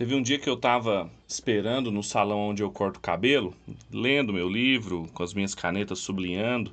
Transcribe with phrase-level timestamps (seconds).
[0.00, 3.54] Teve um dia que eu estava esperando no salão onde eu corto o cabelo,
[3.92, 6.72] lendo meu livro, com as minhas canetas sublinhando,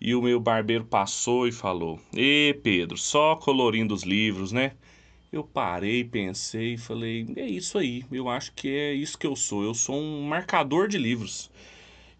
[0.00, 4.72] e o meu barbeiro passou e falou: Ê Pedro, só colorindo os livros, né?
[5.30, 9.36] Eu parei, pensei e falei: É isso aí, eu acho que é isso que eu
[9.36, 9.62] sou.
[9.62, 11.52] Eu sou um marcador de livros.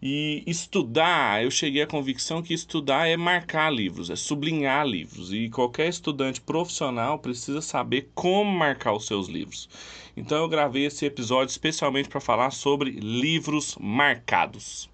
[0.01, 5.33] E estudar, eu cheguei à convicção que estudar é marcar livros, é sublinhar livros.
[5.33, 9.69] E qualquer estudante profissional precisa saber como marcar os seus livros.
[10.15, 14.89] Então eu gravei esse episódio especialmente para falar sobre livros marcados.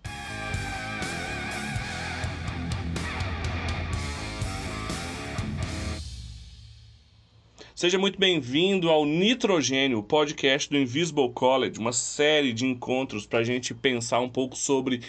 [7.82, 13.44] Seja muito bem-vindo ao Nitrogênio, podcast do Invisible College, uma série de encontros para a
[13.44, 15.02] gente pensar um pouco sobre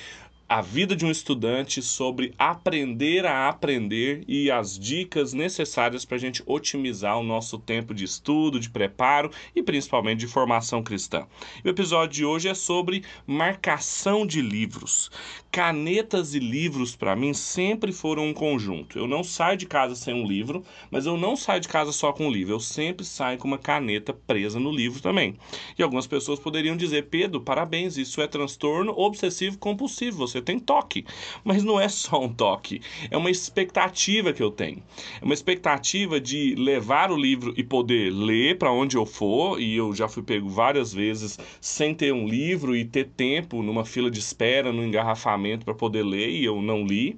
[0.53, 6.21] a vida de um estudante, sobre aprender a aprender e as dicas necessárias para a
[6.21, 11.27] gente otimizar o nosso tempo de estudo, de preparo e principalmente de formação cristã.
[11.65, 15.11] E o episódio de hoje é sobre marcação de livros.
[15.51, 18.99] Canetas e livros para mim sempre foram um conjunto.
[18.99, 22.13] Eu não saio de casa sem um livro, mas eu não saio de casa só
[22.13, 22.55] com um livro.
[22.55, 25.37] Eu sempre saio com uma caneta presa no livro também.
[25.79, 30.27] E algumas pessoas poderiam dizer: Pedro, parabéns, isso é transtorno obsessivo compulsivo.
[30.27, 31.05] Você tem toque.
[31.45, 34.83] Mas não é só um toque, é uma expectativa que eu tenho.
[35.21, 39.77] É uma expectativa de levar o livro e poder ler para onde eu for, e
[39.77, 44.11] eu já fui pego várias vezes sem ter um livro e ter tempo numa fila
[44.11, 47.17] de espera, no engarrafamento para poder ler, e eu não li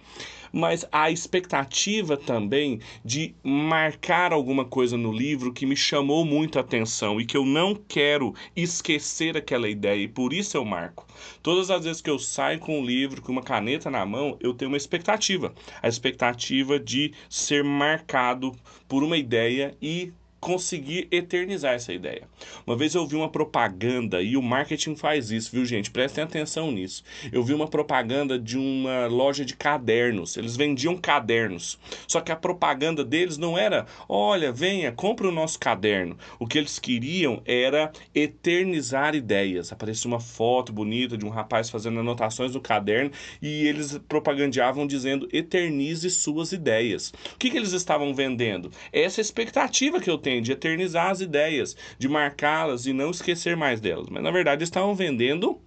[0.55, 6.61] mas a expectativa também de marcar alguma coisa no livro que me chamou muito a
[6.61, 11.09] atenção e que eu não quero esquecer aquela ideia e por isso eu marco.
[11.43, 14.55] Todas as vezes que eu saio com um livro, com uma caneta na mão, eu
[14.55, 15.53] tenho uma expectativa.
[15.83, 18.53] A expectativa de ser marcado
[18.87, 20.13] por uma ideia e
[20.45, 22.29] conseguir eternizar essa ideia.
[22.67, 25.91] Uma vez eu vi uma propaganda, e o marketing faz isso, viu, gente?
[25.91, 27.03] Prestem atenção nisso.
[27.33, 30.37] Eu vi uma propaganda de uma loja de cadernos.
[30.37, 31.79] Eles vendiam cadernos.
[32.07, 36.19] Só que a propaganda deles não era: olha, venha, compre o nosso caderno.
[36.39, 39.73] O que eles queriam era eternizar ideias.
[39.73, 43.11] Aparecia uma foto bonita de um rapaz fazendo anotações no caderno
[43.41, 47.15] e eles propagandeavam dizendo: eternize suas ideias.
[47.33, 48.71] O que, que eles estavam vendendo?
[48.93, 53.81] Essa expectativa que eu tenho de eternizar as ideias, de marcá-las e não esquecer mais
[53.81, 54.09] delas.
[54.09, 55.61] Mas na verdade estavam vendendo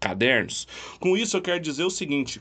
[0.00, 0.66] cadernos.
[1.00, 2.40] Com isso eu quero dizer o seguinte: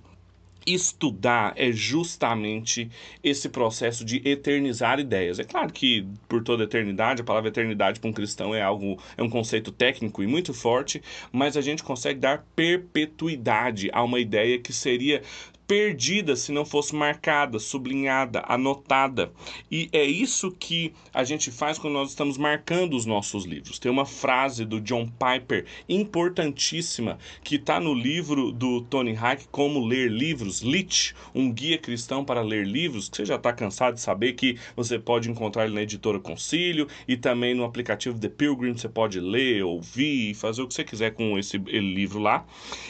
[0.68, 2.90] estudar é justamente
[3.24, 5.40] esse processo de eternizar ideias.
[5.40, 9.24] É claro que por toda eternidade, a palavra eternidade para um cristão é algo, é
[9.24, 11.02] um conceito técnico e muito forte,
[11.32, 15.22] mas a gente consegue dar perpetuidade a uma ideia que seria
[15.68, 19.32] perdida se não fosse marcada, sublinhada, anotada.
[19.70, 23.78] E é isso que a gente faz quando nós estamos marcando os nossos livros.
[23.78, 29.86] Tem uma frase do John Piper importantíssima que está no livro do Tony Hack, Como
[29.86, 34.02] Ler Livros, Lit, um guia cristão para ler livros, que você já está cansado de
[34.02, 38.78] saber que você pode encontrar ele na editora Concílio e também no aplicativo The Pilgrim
[38.78, 42.46] você pode ler, ouvir, fazer o que você quiser com esse livro lá.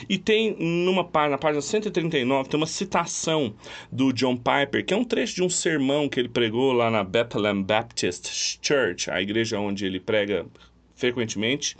[0.07, 3.53] E tem numa página, na página 139, tem uma citação
[3.91, 7.03] do John Piper, que é um trecho de um sermão que ele pregou lá na
[7.03, 10.45] Bethlehem Baptist Church, a igreja onde ele prega
[10.95, 11.77] frequentemente,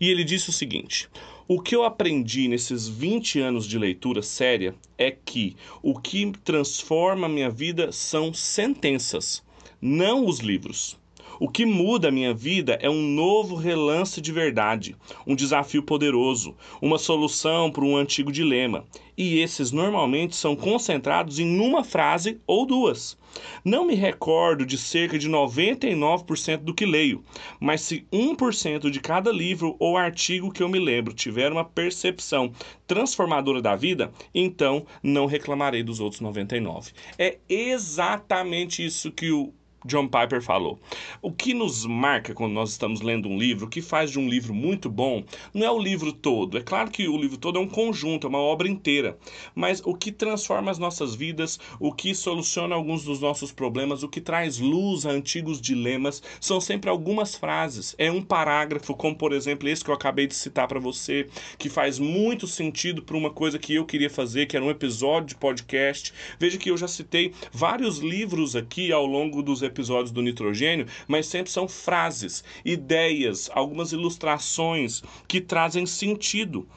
[0.00, 1.08] e ele disse o seguinte:
[1.48, 7.26] o que eu aprendi nesses 20 anos de leitura séria é que o que transforma
[7.26, 9.42] a minha vida são sentenças,
[9.80, 10.98] não os livros.
[11.40, 16.56] O que muda a minha vida é um novo relance de verdade, um desafio poderoso,
[16.80, 18.84] uma solução para um antigo dilema.
[19.16, 23.16] E esses normalmente são concentrados em uma frase ou duas.
[23.64, 27.22] Não me recordo de cerca de 99% do que leio,
[27.58, 32.52] mas se 1% de cada livro ou artigo que eu me lembro tiver uma percepção
[32.86, 36.92] transformadora da vida, então não reclamarei dos outros 99.
[37.18, 39.52] É exatamente isso que o
[39.84, 40.78] John Piper falou.
[41.20, 44.28] O que nos marca quando nós estamos lendo um livro, o que faz de um
[44.28, 46.56] livro muito bom, não é o livro todo.
[46.56, 49.18] É claro que o livro todo é um conjunto, é uma obra inteira.
[49.54, 54.08] Mas o que transforma as nossas vidas, o que soluciona alguns dos nossos problemas, o
[54.08, 57.94] que traz luz a antigos dilemas, são sempre algumas frases.
[57.98, 61.26] É um parágrafo, como por exemplo esse que eu acabei de citar para você,
[61.58, 65.28] que faz muito sentido para uma coisa que eu queria fazer, que era um episódio
[65.28, 66.12] de podcast.
[66.38, 70.86] Veja que eu já citei vários livros aqui ao longo dos episódios episódios do nitrogênio,
[71.08, 76.68] mas sempre são frases, ideias, algumas ilustrações que trazem sentido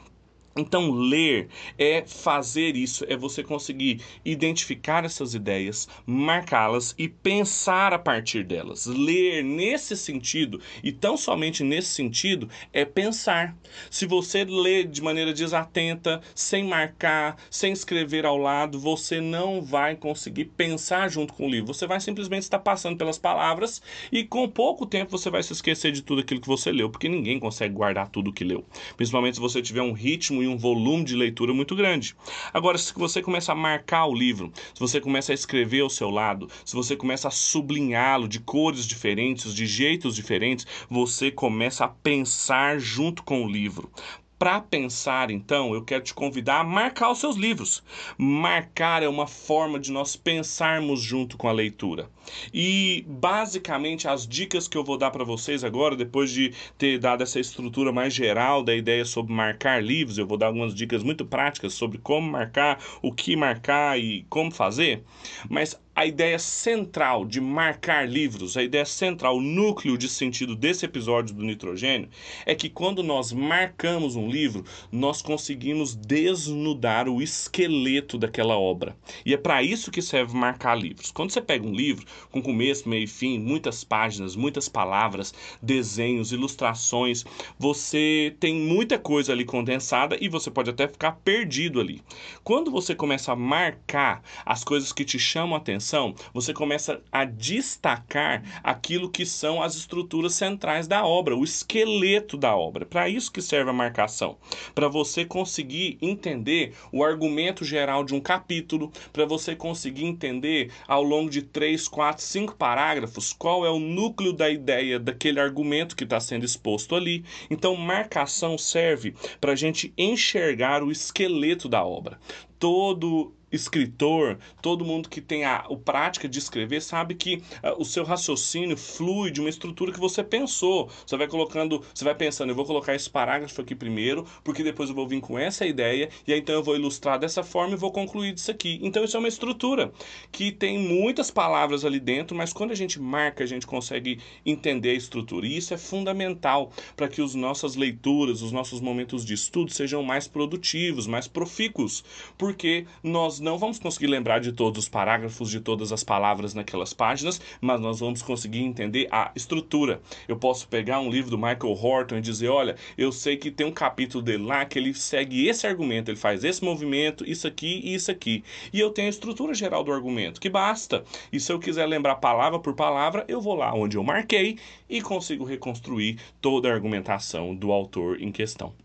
[0.57, 7.99] Então, ler é fazer isso, é você conseguir identificar essas ideias, marcá-las e pensar a
[7.99, 8.85] partir delas.
[8.85, 13.53] Ler nesse sentido, e tão somente nesse sentido, é pensar.
[13.91, 19.97] Se você lê de maneira desatenta, sem marcar, sem escrever ao lado, você não vai
[19.97, 21.73] conseguir pensar junto com o livro.
[21.73, 25.91] Você vai simplesmente estar passando pelas palavras e com pouco tempo você vai se esquecer
[25.91, 28.63] de tudo aquilo que você leu, porque ninguém consegue guardar tudo que leu.
[28.95, 32.15] Principalmente se você tiver um ritmo e um volume de leitura muito grande.
[32.53, 36.09] Agora, se você começa a marcar o livro, se você começa a escrever ao seu
[36.09, 41.89] lado, se você começa a sublinhá-lo de cores diferentes, de jeitos diferentes, você começa a
[41.89, 43.91] pensar junto com o livro.
[44.37, 47.81] Para pensar, então, eu quero te convidar a marcar os seus livros.
[48.17, 52.09] Marcar é uma forma de nós pensarmos junto com a leitura.
[52.53, 57.23] E basicamente as dicas que eu vou dar para vocês agora, depois de ter dado
[57.23, 61.25] essa estrutura mais geral da ideia sobre marcar livros, eu vou dar algumas dicas muito
[61.25, 65.03] práticas sobre como marcar, o que marcar e como fazer.
[65.49, 70.85] Mas a ideia central de marcar livros, a ideia central, o núcleo de sentido desse
[70.85, 72.09] episódio do nitrogênio
[72.45, 78.93] é que quando nós marcamos um livro, nós conseguimos desnudar o esqueleto daquela obra.
[79.25, 81.11] E é para isso que serve marcar livros.
[81.11, 86.31] Quando você pega um livro com começo, meio e fim, muitas páginas, muitas palavras, desenhos,
[86.31, 87.25] ilustrações,
[87.57, 92.01] você tem muita coisa ali condensada e você pode até ficar perdido ali.
[92.43, 97.25] Quando você começa a marcar as coisas que te chamam a atenção, você começa a
[97.25, 102.85] destacar aquilo que são as estruturas centrais da obra, o esqueleto da obra.
[102.85, 104.37] Para isso que serve a marcação,
[104.73, 111.03] para você conseguir entender o argumento geral de um capítulo, para você conseguir entender ao
[111.03, 116.03] longo de três, quatro, cinco parágrafos qual é o núcleo da ideia daquele argumento que
[116.03, 117.23] está sendo exposto ali.
[117.49, 122.19] Então, marcação serve para a gente enxergar o esqueleto da obra.
[122.57, 127.85] Todo escritor, todo mundo que tem a, a prática de escrever sabe que uh, o
[127.85, 130.89] seu raciocínio flui de uma estrutura que você pensou.
[131.05, 134.89] Você vai colocando, você vai pensando, eu vou colocar esse parágrafo aqui primeiro, porque depois
[134.89, 137.77] eu vou vir com essa ideia, e aí então eu vou ilustrar dessa forma e
[137.77, 138.79] vou concluir disso aqui.
[138.81, 139.91] Então isso é uma estrutura
[140.31, 144.91] que tem muitas palavras ali dentro, mas quando a gente marca, a gente consegue entender
[144.91, 145.47] a estrutura.
[145.47, 150.03] E isso é fundamental para que as nossas leituras, os nossos momentos de estudo sejam
[150.03, 152.03] mais produtivos, mais profícuos,
[152.37, 152.85] porque
[153.35, 157.41] nós não vamos conseguir lembrar de todos os parágrafos, de todas as palavras naquelas páginas,
[157.59, 160.01] mas nós vamos conseguir entender a estrutura.
[160.27, 163.65] Eu posso pegar um livro do Michael Horton e dizer: olha, eu sei que tem
[163.65, 167.81] um capítulo dele lá que ele segue esse argumento, ele faz esse movimento, isso aqui
[167.83, 168.43] e isso aqui.
[168.71, 171.03] E eu tenho a estrutura geral do argumento, que basta.
[171.31, 174.57] E se eu quiser lembrar palavra por palavra, eu vou lá onde eu marquei
[174.89, 178.84] e consigo reconstruir toda a argumentação do autor em questão.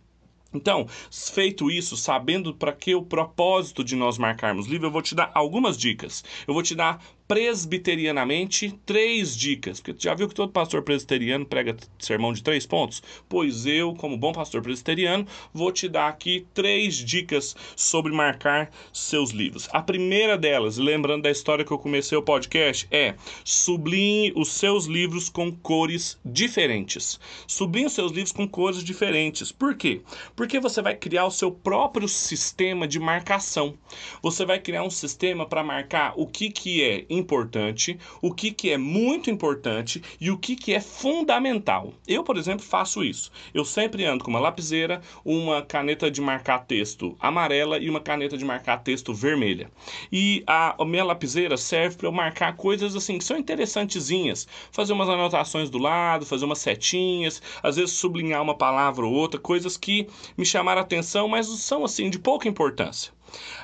[0.52, 5.14] Então, feito isso, sabendo para que o propósito de nós marcarmos livro, eu vou te
[5.14, 6.24] dar algumas dicas.
[6.46, 9.78] Eu vou te dar presbiterianamente três dicas.
[9.78, 13.00] Porque já viu que todo pastor presbiteriano prega sermão de três pontos?
[13.28, 15.24] Pois eu, como bom pastor presbiteriano,
[15.54, 19.68] vou te dar aqui três dicas sobre marcar seus livros.
[19.72, 24.86] A primeira delas, lembrando da história que eu comecei o podcast, é sublinhe os seus
[24.86, 27.20] livros com cores diferentes.
[27.46, 29.52] Sublinhe os seus livros com cores diferentes.
[29.52, 30.00] Por quê?
[30.34, 33.78] Porque você vai criar o seu próprio sistema de marcação.
[34.20, 38.70] Você vai criar um sistema para marcar o que, que é importante, o que, que
[38.70, 41.92] é muito importante e o que, que é fundamental.
[42.06, 43.30] Eu, por exemplo, faço isso.
[43.54, 48.36] Eu sempre ando com uma lapiseira, uma caneta de marcar texto amarela e uma caneta
[48.36, 49.70] de marcar texto vermelha.
[50.10, 54.92] E a, a minha lapiseira serve para eu marcar coisas assim que são interessantezinhas, fazer
[54.92, 59.76] umas anotações do lado, fazer umas setinhas, às vezes sublinhar uma palavra ou outra, coisas
[59.76, 63.12] que me chamaram a atenção, mas são assim de pouca importância.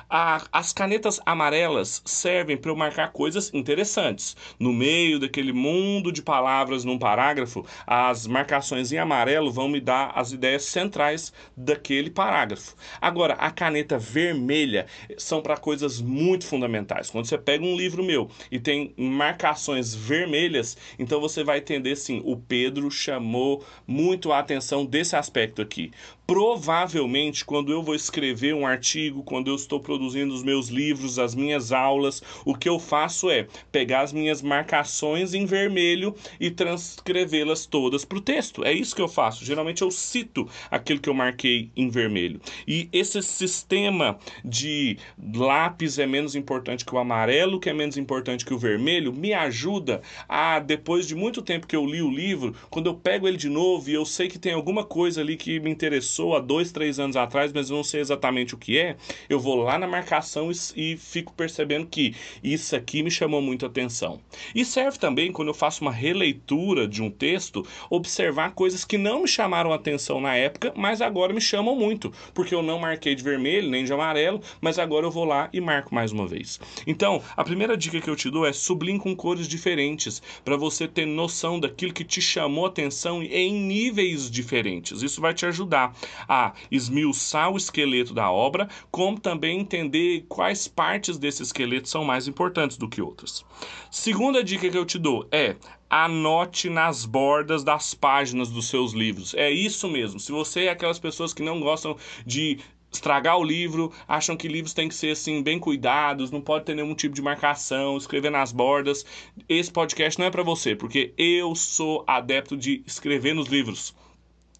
[0.09, 4.35] A, as canetas amarelas servem para eu marcar coisas interessantes.
[4.59, 10.11] No meio daquele mundo de palavras num parágrafo, as marcações em amarelo vão me dar
[10.15, 12.75] as ideias centrais daquele parágrafo.
[13.01, 17.09] Agora, a caneta vermelha são para coisas muito fundamentais.
[17.09, 22.21] Quando você pega um livro meu e tem marcações vermelhas, então você vai entender sim,
[22.23, 25.91] o Pedro chamou muito a atenção desse aspecto aqui.
[26.27, 31.33] Provavelmente, quando eu vou escrever um artigo, quando eu estou produzindo os meus livros, as
[31.33, 37.65] minhas aulas, o que eu faço é pegar as minhas marcações em vermelho e transcrevê-las
[37.65, 38.65] todas para o texto.
[38.65, 39.45] É isso que eu faço.
[39.45, 42.41] Geralmente eu cito aquilo que eu marquei em vermelho.
[42.67, 44.97] E esse sistema de
[45.33, 49.31] lápis é menos importante que o amarelo, que é menos importante que o vermelho, me
[49.33, 53.37] ajuda a, depois de muito tempo que eu li o livro, quando eu pego ele
[53.37, 56.71] de novo e eu sei que tem alguma coisa ali que me interessou há dois,
[56.71, 58.95] três anos atrás, mas não sei exatamente o que é,
[59.29, 63.65] eu vou lá na marcação e, e fico percebendo que isso aqui me chamou muito
[63.65, 64.19] atenção.
[64.53, 69.21] E serve também quando eu faço uma releitura de um texto, observar coisas que não
[69.21, 73.23] me chamaram atenção na época, mas agora me chamam muito, porque eu não marquei de
[73.23, 76.59] vermelho nem de amarelo, mas agora eu vou lá e marco mais uma vez.
[76.85, 80.87] Então, a primeira dica que eu te dou é sublinhe com cores diferentes, para você
[80.87, 85.01] ter noção daquilo que te chamou atenção em níveis diferentes.
[85.01, 85.95] Isso vai te ajudar
[86.27, 92.27] a esmiuçar o esqueleto da obra, como também entender quais partes desse esqueleto são mais
[92.27, 93.45] importantes do que outras.
[93.89, 95.55] Segunda dica que eu te dou é
[95.89, 99.33] anote nas bordas das páginas dos seus livros.
[99.33, 100.19] É isso mesmo.
[100.19, 101.95] Se você é aquelas pessoas que não gostam
[102.25, 102.59] de
[102.91, 106.75] estragar o livro, acham que livros têm que ser assim bem cuidados, não pode ter
[106.75, 109.05] nenhum tipo de marcação, escrever nas bordas.
[109.47, 113.93] Esse podcast não é para você, porque eu sou adepto de escrever nos livros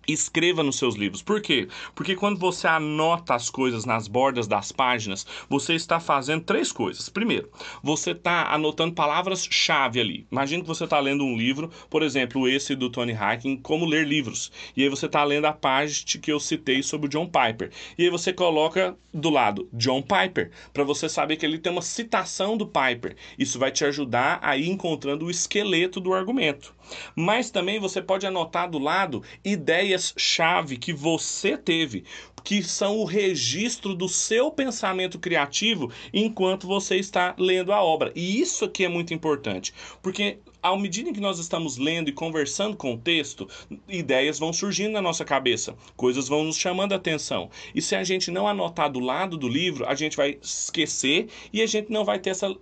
[0.08, 1.22] escreva nos seus livros.
[1.22, 1.68] Por quê?
[1.94, 7.10] Porque quando você anota as coisas nas bordas das páginas, você está fazendo três coisas.
[7.10, 7.50] Primeiro,
[7.84, 10.28] você está anotando palavras-chave ali.
[10.32, 14.08] Imagina que você está lendo um livro, por exemplo, esse do Tony Hacking, Como Ler
[14.08, 14.52] Livros.
[14.76, 15.88] E aí você está lendo a página
[16.22, 17.72] que eu citei sobre o John Piper.
[17.98, 21.82] E aí você coloca do lado John Piper, para você saber que ele tem uma
[21.82, 23.16] citação do Piper.
[23.38, 26.76] Isso vai te ajudar a ir encontrando o esqueleto do argumento.
[27.16, 29.24] Mas também você pode anotar do lado
[29.98, 32.04] ideias-chave que você teve,
[32.44, 38.12] que são o registro do seu pensamento criativo enquanto você está lendo a obra.
[38.16, 42.76] E isso aqui é muito importante, porque à medida que nós estamos lendo e conversando
[42.76, 43.48] com o texto,
[43.88, 47.50] ideias vão surgindo na nossa cabeça, coisas vão nos chamando a atenção.
[47.74, 51.62] E se a gente não anotar do lado do livro, a gente vai esquecer e
[51.62, 52.56] a gente não vai ter essa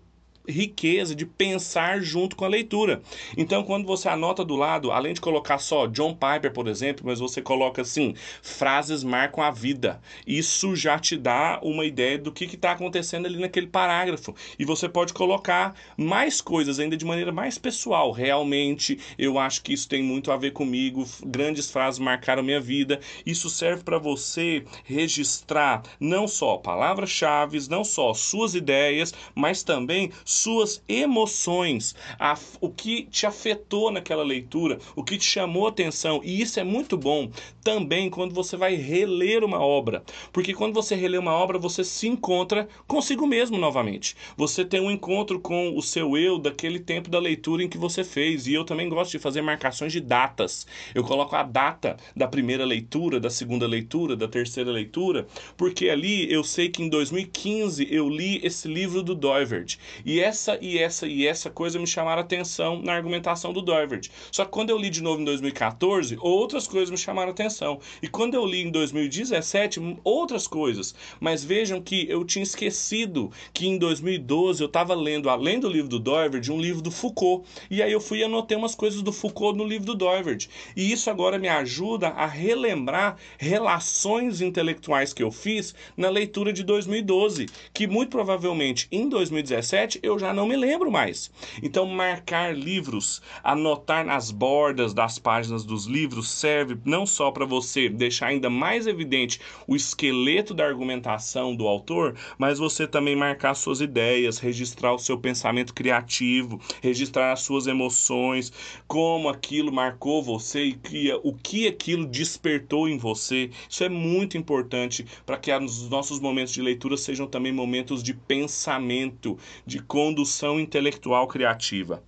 [0.47, 3.01] riqueza de pensar junto com a leitura.
[3.37, 7.19] Então, quando você anota do lado, além de colocar só John Piper, por exemplo, mas
[7.19, 10.01] você coloca assim: frases marcam a vida.
[10.25, 14.35] Isso já te dá uma ideia do que está acontecendo ali naquele parágrafo.
[14.57, 18.11] E você pode colocar mais coisas ainda de maneira mais pessoal.
[18.11, 21.05] Realmente, eu acho que isso tem muito a ver comigo.
[21.25, 22.99] Grandes frases marcaram minha vida.
[23.25, 30.83] Isso serve para você registrar não só palavras-chave, não só suas ideias, mas também suas
[30.87, 36.21] emoções, a, o que te afetou naquela leitura, o que te chamou atenção.
[36.23, 37.29] E isso é muito bom
[37.63, 42.07] também quando você vai reler uma obra, porque quando você relê uma obra, você se
[42.07, 44.15] encontra consigo mesmo novamente.
[44.37, 48.03] Você tem um encontro com o seu eu daquele tempo da leitura em que você
[48.03, 48.47] fez.
[48.47, 50.67] E eu também gosto de fazer marcações de datas.
[50.93, 55.27] Eu coloco a data da primeira leitura, da segunda leitura, da terceira leitura,
[55.57, 59.77] porque ali eu sei que em 2015 eu li esse livro do Doivert.
[60.05, 64.09] E essa e essa e essa coisa me chamaram atenção na argumentação do Doivert.
[64.31, 67.79] Só que quando eu li de novo em 2014, outras coisas me chamaram atenção.
[68.01, 70.95] E quando eu li em 2017, outras coisas.
[71.19, 75.89] Mas vejam que eu tinha esquecido que em 2012 eu estava lendo, além do livro
[75.89, 77.47] do Doivert, um livro do Foucault.
[77.69, 80.47] E aí eu fui e anotei umas coisas do Foucault no livro do Doivert.
[80.75, 86.63] E isso agora me ajuda a relembrar relações intelectuais que eu fiz na leitura de
[86.63, 91.29] 2012, que muito provavelmente em 2017 eu eu já não me lembro mais.
[91.61, 97.89] Então, marcar livros, anotar nas bordas das páginas dos livros serve não só para você
[97.89, 103.81] deixar ainda mais evidente o esqueleto da argumentação do autor, mas você também marcar suas
[103.81, 108.53] ideias, registrar o seu pensamento criativo, registrar as suas emoções,
[108.87, 113.49] como aquilo marcou você e o que aquilo despertou em você.
[113.69, 118.13] Isso é muito importante para que os nossos momentos de leitura sejam também momentos de
[118.13, 122.03] pensamento, de condução intelectual criativa.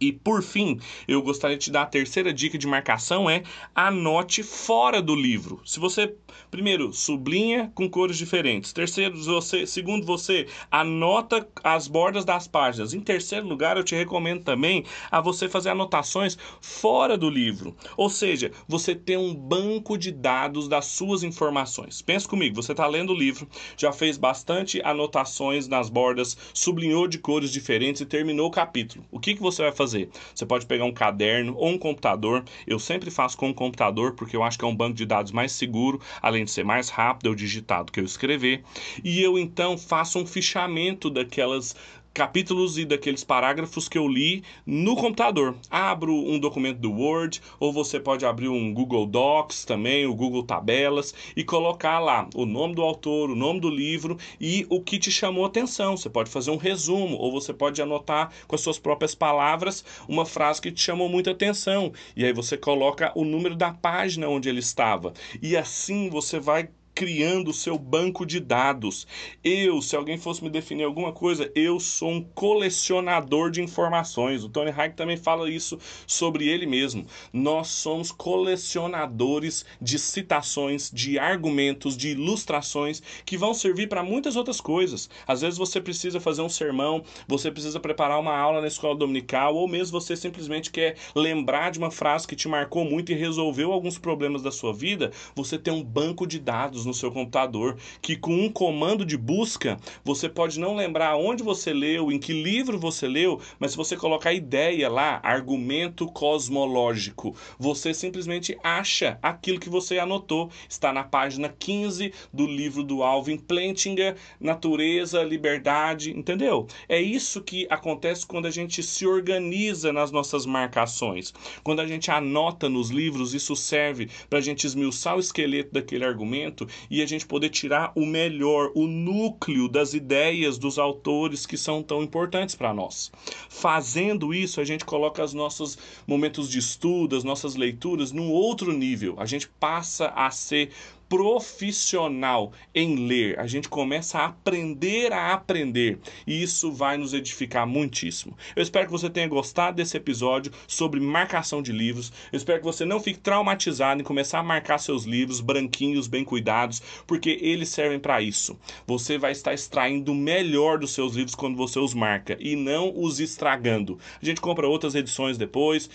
[0.00, 3.42] E por fim, eu gostaria de te dar a terceira dica de marcação é
[3.74, 5.60] anote fora do livro.
[5.64, 6.14] Se você
[6.50, 12.94] primeiro sublinha com cores diferentes, terceiro você, segundo você anota as bordas das páginas.
[12.94, 17.76] Em terceiro lugar, eu te recomendo também a você fazer anotações fora do livro.
[17.96, 22.00] Ou seja, você ter um banco de dados das suas informações.
[22.00, 27.18] Pensa comigo, você está lendo o livro, já fez bastante anotações nas bordas, sublinhou de
[27.18, 29.04] cores diferentes e terminou o capítulo.
[29.10, 29.87] O que, que você vai fazer?
[29.88, 30.10] Fazer?
[30.34, 32.44] Você pode pegar um caderno ou um computador.
[32.66, 35.32] Eu sempre faço com um computador porque eu acho que é um banco de dados
[35.32, 38.62] mais seguro, além de ser mais rápido eu digitar do que eu escrever.
[39.02, 41.74] E eu então faço um fichamento daquelas
[42.12, 45.54] capítulos e daqueles parágrafos que eu li no computador.
[45.70, 50.42] Abro um documento do Word, ou você pode abrir um Google Docs também, o Google
[50.42, 54.98] Tabelas, e colocar lá o nome do autor, o nome do livro e o que
[54.98, 55.96] te chamou atenção.
[55.96, 60.26] Você pode fazer um resumo, ou você pode anotar com as suas próprias palavras uma
[60.26, 61.92] frase que te chamou muita atenção.
[62.16, 65.12] E aí você coloca o número da página onde ele estava.
[65.40, 69.06] E assim você vai criando o seu banco de dados.
[69.44, 74.42] Eu, se alguém fosse me definir alguma coisa, eu sou um colecionador de informações.
[74.42, 75.78] O Tony Hayek também fala isso
[76.08, 77.06] sobre ele mesmo.
[77.32, 84.60] Nós somos colecionadores de citações, de argumentos, de ilustrações que vão servir para muitas outras
[84.60, 85.08] coisas.
[85.24, 89.54] Às vezes você precisa fazer um sermão, você precisa preparar uma aula na escola dominical,
[89.54, 93.70] ou mesmo você simplesmente quer lembrar de uma frase que te marcou muito e resolveu
[93.72, 95.12] alguns problemas da sua vida.
[95.36, 99.78] Você tem um banco de dados no seu computador, que com um comando de busca
[100.04, 103.96] você pode não lembrar onde você leu, em que livro você leu, mas se você
[103.96, 110.50] colocar ideia lá, argumento cosmológico, você simplesmente acha aquilo que você anotou.
[110.68, 116.66] Está na página 15 do livro do Alvin Plantinga, Natureza, Liberdade, entendeu?
[116.88, 121.34] É isso que acontece quando a gente se organiza nas nossas marcações.
[121.62, 126.04] Quando a gente anota nos livros, isso serve para a gente esmiuçar o esqueleto daquele
[126.04, 131.56] argumento e a gente poder tirar o melhor, o núcleo das ideias dos autores que
[131.56, 133.10] são tão importantes para nós.
[133.48, 138.72] Fazendo isso, a gente coloca os nossos momentos de estudo, as nossas leituras num outro
[138.72, 139.14] nível.
[139.18, 140.70] A gente passa a ser
[141.08, 143.38] profissional em ler.
[143.38, 148.36] A gente começa a aprender a aprender e isso vai nos edificar muitíssimo.
[148.54, 152.12] Eu espero que você tenha gostado desse episódio sobre marcação de livros.
[152.32, 156.24] Eu espero que você não fique traumatizado em começar a marcar seus livros branquinhos, bem
[156.24, 158.58] cuidados, porque eles servem para isso.
[158.86, 162.92] Você vai estar extraindo o melhor dos seus livros quando você os marca e não
[162.94, 163.98] os estragando.
[164.20, 165.88] A gente compra outras edições depois,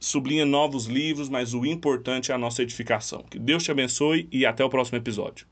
[0.00, 3.22] sublinha novos livros, mas o importante é a nossa edificação.
[3.22, 5.46] Que Deus te abençoe e até o próximo episódio.